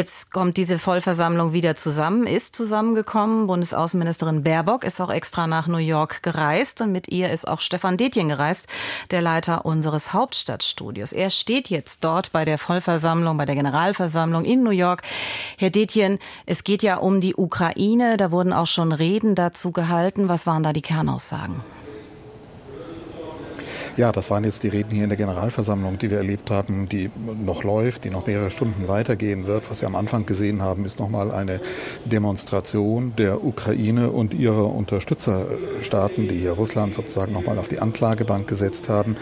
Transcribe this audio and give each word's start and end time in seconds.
Jetzt 0.00 0.32
kommt 0.32 0.56
diese 0.56 0.78
Vollversammlung 0.78 1.52
wieder 1.52 1.74
zusammen, 1.74 2.24
ist 2.24 2.54
zusammengekommen. 2.54 3.48
Bundesaußenministerin 3.48 4.44
Baerbock 4.44 4.84
ist 4.84 5.00
auch 5.00 5.10
extra 5.10 5.48
nach 5.48 5.66
New 5.66 5.78
York 5.78 6.22
gereist 6.22 6.80
und 6.80 6.92
mit 6.92 7.08
ihr 7.08 7.32
ist 7.32 7.48
auch 7.48 7.60
Stefan 7.60 7.96
Detjen 7.96 8.28
gereist, 8.28 8.68
der 9.10 9.22
Leiter 9.22 9.66
unseres 9.66 10.12
Hauptstadtstudios. 10.12 11.12
Er 11.12 11.30
steht 11.30 11.68
jetzt 11.68 12.04
dort 12.04 12.30
bei 12.30 12.44
der 12.44 12.58
Vollversammlung, 12.58 13.38
bei 13.38 13.44
der 13.44 13.56
Generalversammlung 13.56 14.44
in 14.44 14.62
New 14.62 14.70
York. 14.70 15.02
Herr 15.56 15.70
Detjen, 15.70 16.20
es 16.46 16.62
geht 16.62 16.84
ja 16.84 16.98
um 16.98 17.20
die 17.20 17.34
Ukraine. 17.34 18.16
Da 18.18 18.30
wurden 18.30 18.52
auch 18.52 18.68
schon 18.68 18.92
Reden 18.92 19.34
dazu 19.34 19.72
gehalten. 19.72 20.28
Was 20.28 20.46
waren 20.46 20.62
da 20.62 20.72
die 20.72 20.80
Kernaussagen? 20.80 21.60
Ja, 23.98 24.12
das 24.12 24.30
waren 24.30 24.44
jetzt 24.44 24.62
die 24.62 24.68
Reden 24.68 24.92
hier 24.92 25.02
in 25.02 25.10
der 25.10 25.16
Generalversammlung, 25.16 25.98
die 25.98 26.08
wir 26.08 26.18
erlebt 26.18 26.52
haben, 26.52 26.88
die 26.88 27.10
noch 27.44 27.64
läuft, 27.64 28.04
die 28.04 28.10
noch 28.10 28.28
mehrere 28.28 28.52
Stunden 28.52 28.86
weitergehen 28.86 29.48
wird. 29.48 29.68
Was 29.72 29.80
wir 29.80 29.88
am 29.88 29.96
Anfang 29.96 30.24
gesehen 30.24 30.62
haben, 30.62 30.84
ist 30.84 31.00
nochmal 31.00 31.32
eine 31.32 31.60
Demonstration 32.04 33.12
der 33.18 33.44
Ukraine 33.44 34.12
und 34.12 34.34
ihrer 34.34 34.72
Unterstützerstaaten, 34.72 36.28
die 36.28 36.36
hier 36.36 36.52
Russland 36.52 36.94
sozusagen 36.94 37.32
nochmal 37.32 37.58
auf 37.58 37.66
die 37.66 37.80
Anklagebank 37.80 38.46
gesetzt 38.46 38.88
haben. 38.88 39.16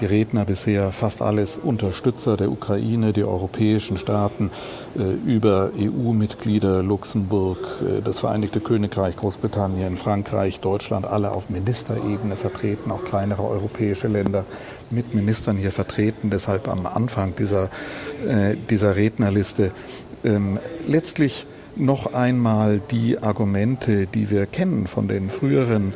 Die 0.00 0.06
Redner 0.06 0.44
bisher 0.44 0.92
fast 0.92 1.22
alles 1.22 1.56
Unterstützer 1.56 2.36
der 2.36 2.52
Ukraine, 2.52 3.12
die 3.12 3.24
europäischen 3.24 3.96
Staaten, 3.96 4.52
äh, 4.96 5.10
über 5.28 5.72
EU-Mitglieder, 5.76 6.84
Luxemburg, 6.84 7.58
äh, 7.82 8.00
das 8.00 8.20
Vereinigte 8.20 8.60
Königreich, 8.60 9.16
Großbritannien, 9.16 9.96
Frankreich, 9.96 10.60
Deutschland, 10.60 11.04
alle 11.04 11.32
auf 11.32 11.50
Ministerebene 11.50 12.36
vertreten, 12.36 12.92
auch 12.92 13.04
kleinere 13.04 13.42
europäische 13.42 14.06
Länder. 14.06 14.19
Länder 14.22 14.44
mit 14.90 15.14
Ministern 15.14 15.56
hier 15.56 15.72
vertreten, 15.72 16.30
deshalb 16.30 16.68
am 16.68 16.86
Anfang 16.86 17.34
dieser, 17.36 17.70
äh, 18.26 18.56
dieser 18.68 18.96
Rednerliste. 18.96 19.72
Ähm, 20.24 20.58
letztlich 20.86 21.46
noch 21.76 22.12
einmal 22.12 22.80
die 22.90 23.18
Argumente, 23.18 24.06
die 24.06 24.30
wir 24.30 24.46
kennen 24.46 24.86
von 24.86 25.08
den 25.08 25.30
früheren 25.30 25.94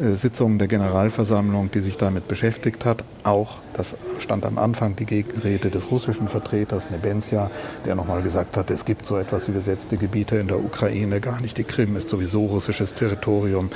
äh, 0.00 0.14
Sitzungen 0.14 0.58
der 0.58 0.68
Generalversammlung, 0.68 1.70
die 1.70 1.80
sich 1.80 1.96
damit 1.96 2.28
beschäftigt 2.28 2.84
hat. 2.84 3.04
Auch, 3.22 3.58
das 3.74 3.96
stand 4.18 4.46
am 4.46 4.58
Anfang, 4.58 4.96
die 4.96 5.06
Gegenrede 5.06 5.70
des 5.70 5.90
russischen 5.90 6.28
Vertreters 6.28 6.90
Nebenzia, 6.90 7.50
der 7.84 7.94
nochmal 7.94 8.22
gesagt 8.22 8.56
hat, 8.56 8.70
es 8.70 8.84
gibt 8.84 9.06
so 9.06 9.16
etwas 9.16 9.48
wie 9.48 9.52
besetzte 9.52 9.96
Gebiete 9.96 10.36
in 10.36 10.48
der 10.48 10.58
Ukraine, 10.58 11.20
gar 11.20 11.40
nicht 11.40 11.58
die 11.58 11.64
Krim 11.64 11.96
ist 11.96 12.08
sowieso 12.08 12.46
russisches 12.46 12.94
Territorium. 12.94 13.70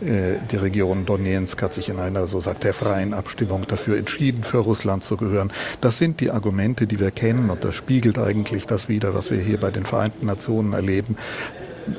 Äh, 0.00 0.38
die 0.50 0.56
Region 0.56 1.06
Donetsk 1.06 1.62
hat 1.62 1.74
sich 1.74 1.88
in 1.88 1.98
einer, 1.98 2.26
so 2.26 2.40
sagt 2.40 2.64
er, 2.64 2.74
freien 2.74 3.14
Abstimmung 3.14 3.66
dafür 3.66 3.98
entschieden, 3.98 4.42
für 4.42 4.58
Russland 4.58 5.04
zu 5.04 5.16
gehören. 5.16 5.52
Das 5.80 5.98
sind 5.98 6.20
die 6.20 6.30
Argumente, 6.30 6.86
die 6.86 6.98
wir 6.98 7.10
kennen 7.10 7.50
und 7.50 7.64
das 7.64 7.74
spiegelt 7.74 8.18
eigentlich 8.18 8.66
das 8.66 8.88
wider, 8.88 9.14
was 9.14 9.30
wir 9.30 9.38
hier 9.44 9.58
bei 9.58 9.70
den 9.70 9.86
Vereinten 9.86 10.26
Nationen 10.26 10.72
erleben 10.72 11.16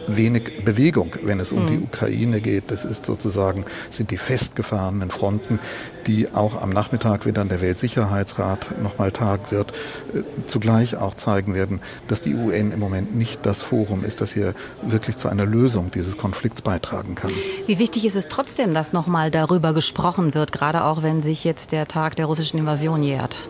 wenig 0.07 0.63
Bewegung, 0.63 1.11
wenn 1.23 1.39
es 1.39 1.51
um 1.51 1.63
mhm. 1.63 1.67
die 1.67 1.77
Ukraine 1.79 2.41
geht. 2.41 2.71
Das 2.71 2.85
ist 2.85 3.05
sozusagen, 3.05 3.65
sind 3.89 4.11
die 4.11 4.17
festgefahrenen 4.17 5.11
Fronten, 5.11 5.59
die 6.07 6.33
auch 6.33 6.61
am 6.61 6.69
Nachmittag, 6.69 7.25
wenn 7.25 7.33
dann 7.33 7.49
der 7.49 7.61
Weltsicherheitsrat 7.61 8.81
nochmal 8.81 9.11
tagen 9.11 9.45
wird, 9.49 9.71
äh, 10.13 10.21
zugleich 10.45 10.97
auch 10.97 11.15
zeigen 11.15 11.53
werden, 11.53 11.81
dass 12.07 12.21
die 12.21 12.35
UN 12.35 12.71
im 12.71 12.79
Moment 12.79 13.15
nicht 13.15 13.45
das 13.45 13.61
Forum 13.61 14.03
ist, 14.03 14.21
das 14.21 14.33
hier 14.33 14.53
wirklich 14.83 15.17
zu 15.17 15.27
einer 15.27 15.45
Lösung 15.45 15.91
dieses 15.91 16.17
Konflikts 16.17 16.61
beitragen 16.61 17.15
kann. 17.15 17.31
Wie 17.67 17.79
wichtig 17.79 18.05
ist 18.05 18.15
es 18.15 18.27
trotzdem, 18.27 18.73
dass 18.73 18.93
nochmal 18.93 19.31
darüber 19.31 19.73
gesprochen 19.73 20.33
wird, 20.33 20.51
gerade 20.51 20.83
auch 20.83 21.03
wenn 21.03 21.21
sich 21.21 21.43
jetzt 21.43 21.71
der 21.71 21.87
Tag 21.87 22.15
der 22.15 22.25
russischen 22.25 22.59
Invasion 22.59 23.03
jährt? 23.03 23.49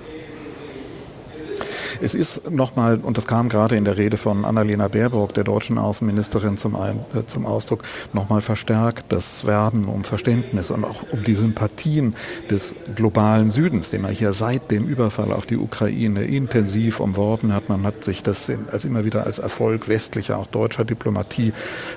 Es 2.01 2.13
ist 2.13 2.51
nochmal, 2.51 2.97
und 2.97 3.17
das 3.17 3.27
kam 3.27 3.47
gerade 3.47 3.75
in 3.75 3.85
der 3.85 3.97
Rede 3.97 4.17
von 4.17 4.43
Annalena 4.43 4.87
Baerbock, 4.87 5.33
der 5.33 5.43
deutschen 5.43 5.77
Außenministerin, 5.77 6.57
zum, 6.57 6.75
Ein, 6.75 6.99
äh, 7.13 7.25
zum 7.25 7.45
Ausdruck, 7.45 7.83
nochmal 8.13 8.41
verstärkt 8.41 9.05
das 9.09 9.45
Werben 9.45 9.85
um 9.85 10.03
Verständnis 10.03 10.71
und 10.71 10.83
auch 10.83 11.03
um 11.11 11.23
die 11.23 11.35
Sympathien 11.35 12.15
des 12.49 12.75
globalen 12.95 13.51
Südens, 13.51 13.91
den 13.91 14.01
man 14.01 14.11
hier 14.11 14.33
seit 14.33 14.71
dem 14.71 14.87
Überfall 14.87 15.31
auf 15.31 15.45
die 15.45 15.57
Ukraine 15.57 16.23
intensiv 16.23 16.99
umworben 16.99 17.53
hat. 17.53 17.69
Man 17.69 17.83
hat 17.83 18.03
sich 18.03 18.23
das 18.23 18.51
als 18.71 18.85
immer 18.85 19.05
wieder 19.05 19.25
als 19.25 19.39
Erfolg 19.39 19.87
westlicher, 19.87 20.37
auch 20.37 20.47
deutscher 20.47 20.83
Diplomatie 20.83 21.53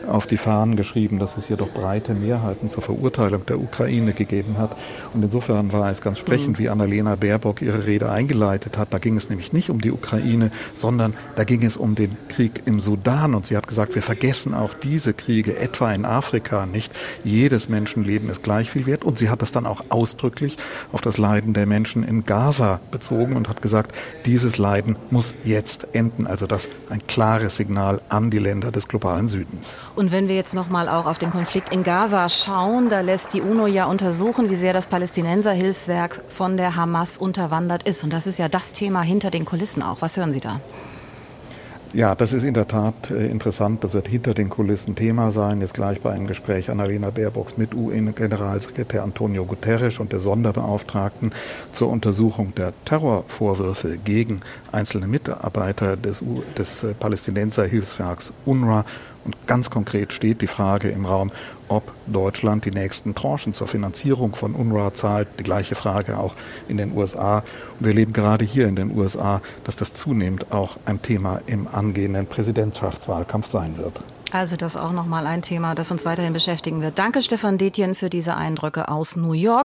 auf 0.08 0.26
die 0.26 0.36
Fahnen 0.36 0.76
geschrieben, 0.76 1.18
dass 1.18 1.36
es 1.36 1.46
hier 1.48 1.56
doch 1.56 1.70
breite 1.70 2.14
Mehrheiten 2.14 2.68
zur 2.68 2.82
Verurteilung 2.82 3.46
der 3.46 3.58
Ukraine 3.58 4.12
gegeben 4.12 4.58
hat. 4.58 4.76
Und 5.12 5.22
insofern 5.22 5.72
war 5.72 5.90
es 5.90 6.00
ganz 6.00 6.18
sprechend, 6.18 6.58
mhm. 6.58 6.62
wie 6.62 6.68
Annalena 6.68 7.16
Baerbock 7.16 7.62
ihre 7.62 7.86
Rede 7.86 8.10
eingeleitet 8.10 8.78
hat. 8.78 8.92
Da 8.92 8.98
ging 8.98 9.16
es 9.16 9.28
nämlich 9.28 9.52
nicht 9.52 9.70
um 9.70 9.80
die 9.80 9.88
die 9.88 9.92
Ukraine, 9.98 10.50
sondern 10.74 11.14
da 11.36 11.44
ging 11.44 11.62
es 11.64 11.76
um 11.76 11.94
den 11.94 12.16
Krieg 12.28 12.62
im 12.64 12.80
Sudan. 12.80 13.34
Und 13.34 13.46
sie 13.46 13.56
hat 13.56 13.66
gesagt, 13.66 13.94
wir 13.94 14.02
vergessen 14.02 14.54
auch 14.54 14.74
diese 14.74 15.12
Kriege, 15.12 15.58
etwa 15.58 15.92
in 15.92 16.04
Afrika 16.04 16.66
nicht. 16.66 16.92
Jedes 17.24 17.68
Menschenleben 17.68 18.30
ist 18.30 18.42
gleich 18.42 18.70
viel 18.70 18.86
wert. 18.86 19.04
Und 19.04 19.18
sie 19.18 19.30
hat 19.30 19.42
das 19.42 19.52
dann 19.52 19.66
auch 19.66 19.84
ausdrücklich 19.88 20.56
auf 20.92 21.00
das 21.00 21.18
Leiden 21.18 21.52
der 21.52 21.66
Menschen 21.66 22.02
in 22.02 22.24
Gaza 22.24 22.80
bezogen 22.90 23.36
und 23.36 23.48
hat 23.48 23.62
gesagt, 23.62 23.92
dieses 24.26 24.58
Leiden 24.58 24.96
muss 25.10 25.34
jetzt 25.44 25.94
enden. 25.94 26.26
Also 26.26 26.46
das 26.46 26.68
ein 26.88 27.06
klares 27.06 27.56
Signal 27.56 28.00
an 28.08 28.30
die 28.30 28.38
Länder 28.38 28.70
des 28.70 28.88
globalen 28.88 29.28
Südens. 29.28 29.78
Und 29.96 30.12
wenn 30.12 30.28
wir 30.28 30.36
jetzt 30.36 30.54
nochmal 30.54 30.88
auch 30.88 31.06
auf 31.06 31.18
den 31.18 31.30
Konflikt 31.30 31.72
in 31.72 31.82
Gaza 31.82 32.28
schauen, 32.28 32.88
da 32.88 33.00
lässt 33.00 33.34
die 33.34 33.40
UNO 33.40 33.66
ja 33.66 33.86
untersuchen, 33.86 34.50
wie 34.50 34.56
sehr 34.56 34.72
das 34.72 34.86
Palästinenserhilfswerk 34.86 36.22
von 36.28 36.56
der 36.56 36.76
Hamas 36.76 37.18
unterwandert 37.18 37.82
ist. 37.82 38.04
Und 38.04 38.12
das 38.12 38.26
ist 38.26 38.38
ja 38.38 38.48
das 38.48 38.72
Thema 38.72 39.02
hinter 39.02 39.30
den 39.30 39.44
Kulissen 39.44 39.77
Kulissen 39.78 39.82
auch. 39.82 40.02
Was 40.02 40.16
hören 40.16 40.32
Sie 40.32 40.40
da? 40.40 40.60
Ja, 41.94 42.14
das 42.14 42.34
ist 42.34 42.44
in 42.44 42.52
der 42.52 42.68
Tat 42.68 43.10
äh, 43.10 43.28
interessant. 43.28 43.82
Das 43.82 43.94
wird 43.94 44.08
hinter 44.08 44.34
den 44.34 44.50
Kulissen 44.50 44.94
Thema 44.94 45.30
sein. 45.30 45.62
Jetzt 45.62 45.72
gleich 45.72 46.02
bei 46.02 46.10
einem 46.10 46.26
Gespräch 46.26 46.70
Annalena 46.70 47.08
Baerbocks 47.08 47.56
mit 47.56 47.74
UN-Generalsekretär 47.74 49.02
Antonio 49.02 49.46
Guterres 49.46 49.98
und 49.98 50.12
der 50.12 50.20
Sonderbeauftragten 50.20 51.32
zur 51.72 51.88
Untersuchung 51.88 52.54
der 52.54 52.74
Terrorvorwürfe 52.84 53.96
gegen 54.04 54.42
einzelne 54.70 55.06
Mitarbeiter 55.06 55.96
des, 55.96 56.22
des 56.58 56.84
äh, 56.84 56.92
Palästinenser-Hilfswerks 56.92 58.34
UNRWA 58.44 58.84
und 59.24 59.46
ganz 59.46 59.70
konkret 59.70 60.12
steht 60.12 60.40
die 60.40 60.46
Frage 60.46 60.88
im 60.88 61.04
Raum, 61.04 61.30
ob 61.68 61.92
Deutschland 62.06 62.64
die 62.64 62.70
nächsten 62.70 63.14
Tranchen 63.14 63.52
zur 63.52 63.66
Finanzierung 63.66 64.34
von 64.34 64.54
UNRWA 64.54 64.94
zahlt. 64.94 65.28
Die 65.38 65.42
gleiche 65.42 65.74
Frage 65.74 66.18
auch 66.18 66.34
in 66.68 66.76
den 66.78 66.96
USA. 66.96 67.38
Und 67.78 67.86
wir 67.86 67.94
leben 67.94 68.12
gerade 68.12 68.44
hier 68.44 68.66
in 68.68 68.76
den 68.76 68.96
USA, 68.96 69.42
dass 69.64 69.76
das 69.76 69.92
zunehmend 69.92 70.50
auch 70.52 70.78
ein 70.86 71.02
Thema 71.02 71.40
im 71.46 71.68
angehenden 71.68 72.26
Präsidentschaftswahlkampf 72.26 73.46
sein 73.46 73.76
wird. 73.76 74.00
Also 74.30 74.56
das 74.56 74.76
auch 74.76 74.92
nochmal 74.92 75.26
ein 75.26 75.42
Thema, 75.42 75.74
das 75.74 75.90
uns 75.90 76.04
weiterhin 76.04 76.32
beschäftigen 76.32 76.82
wird. 76.82 76.98
Danke 76.98 77.22
Stefan 77.22 77.58
Detjen 77.58 77.94
für 77.94 78.10
diese 78.10 78.36
Eindrücke 78.36 78.88
aus 78.88 79.16
New 79.16 79.32
York. 79.32 79.64